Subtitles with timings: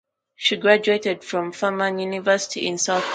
[0.35, 3.09] She graduated from Furman University in South Carolina.